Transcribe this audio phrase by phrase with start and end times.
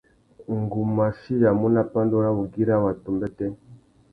[0.59, 3.47] Ngu mú achiyamú nà pandú râ wugüira watu umbêtê.